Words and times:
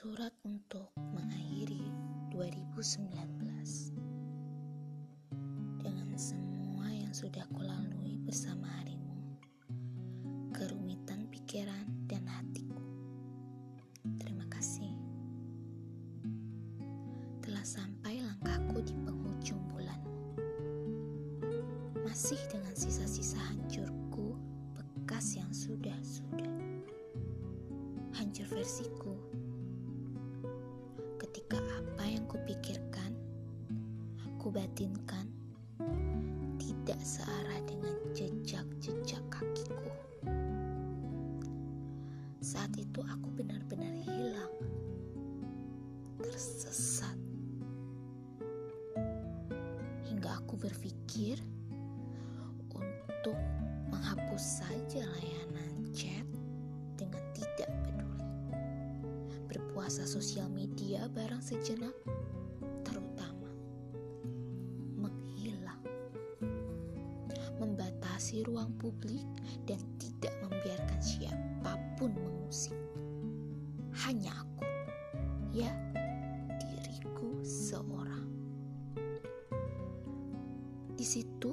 Surat 0.00 0.32
untuk 0.48 0.96
mengakhiri 0.96 1.92
2019 2.32 3.12
Dengan 5.76 6.08
semua 6.16 6.88
yang 6.88 7.12
sudah 7.12 7.44
kulalui 7.52 8.16
bersama 8.24 8.64
harimu 8.80 9.12
Kerumitan 10.56 11.28
pikiran 11.28 11.84
dan 12.08 12.24
hatiku. 12.24 12.80
Terima 14.16 14.48
kasih. 14.48 14.88
Telah 17.44 17.68
sampai 17.68 18.24
langkahku 18.24 18.80
di 18.80 18.96
penghujung 19.04 19.60
bulanmu. 19.68 20.16
Masih 22.08 22.40
dengan 22.48 22.72
sisa-sisa 22.72 23.36
hancurku 23.52 24.32
Bekas 24.72 25.36
yang 25.36 25.52
sudah-sudah. 25.52 26.56
Hancur 28.16 28.48
versiku 28.48 29.19
ketika 31.50 31.66
apa 31.82 32.04
yang 32.06 32.24
kupikirkan, 32.30 33.10
kubatinkan, 34.38 35.26
tidak 36.62 37.00
searah 37.02 37.58
dengan 37.66 37.90
jejak-jejak 38.14 39.18
kakiku. 39.26 39.90
Saat 42.38 42.70
itu 42.78 43.02
aku 43.02 43.34
benar-benar 43.34 43.90
hilang, 44.06 44.54
tersesat. 46.22 47.18
Hingga 50.06 50.30
aku 50.46 50.54
berpikir 50.54 51.42
untuk 52.70 53.38
menghapus 53.90 54.62
saja 54.62 55.02
layanan 55.02 55.69
berpuasa 59.90 60.06
sosial 60.06 60.46
media 60.54 61.10
barang 61.10 61.42
sejenak, 61.42 61.90
terutama 62.86 63.50
menghilang, 64.94 65.82
membatasi 67.58 68.46
ruang 68.46 68.70
publik 68.78 69.26
dan 69.66 69.82
tidak 69.98 70.30
membiarkan 70.46 71.00
siapa 71.02 71.74
pun 71.98 72.14
mengusik. 72.14 72.78
Hanya 74.06 74.30
aku, 74.30 74.62
ya, 75.50 75.74
diriku 76.62 77.42
seorang. 77.42 78.30
Di 80.94 81.02
situ, 81.02 81.50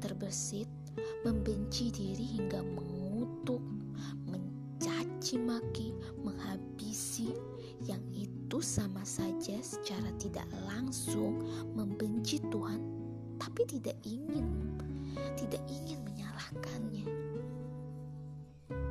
terbesit 0.00 0.66
membenci 1.22 1.92
diri 1.92 2.40
hingga 2.40 2.64
mengutuk, 2.64 3.62
mencaci 4.26 5.36
maki, 5.36 5.92
menghabisi 6.24 7.30
yang 7.84 8.00
itu 8.12 8.58
sama 8.60 9.04
saja 9.04 9.60
secara 9.60 10.08
tidak 10.16 10.48
langsung 10.68 11.44
membenci 11.76 12.40
Tuhan 12.48 12.80
tapi 13.40 13.64
tidak 13.64 13.96
ingin 14.04 14.76
tidak 15.36 15.62
ingin 15.68 15.98
menyalahkannya. 16.04 17.06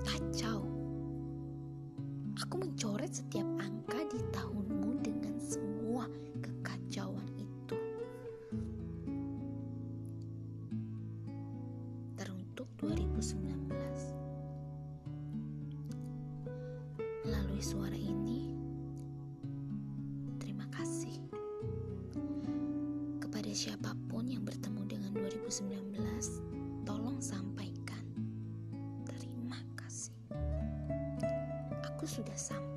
Kacau. 0.04 0.66
Aku 2.40 2.56
mencoret 2.56 3.12
setiap 3.14 3.46
angka 3.60 4.00
di 4.10 4.20
tahunmu 4.34 4.89
Melalui 17.60 17.76
suara 17.76 18.00
ini, 18.00 18.56
terima 20.40 20.64
kasih 20.72 21.12
kepada 23.20 23.52
siapa 23.52 23.92
pun 24.08 24.32
yang 24.32 24.48
bertemu 24.48 24.88
dengan 24.88 25.12
2019, 25.12 26.88
tolong 26.88 27.20
sampaikan. 27.20 28.00
Terima 29.04 29.60
kasih. 29.76 30.16
Aku 31.84 32.08
sudah 32.08 32.40
sampai 32.40 32.69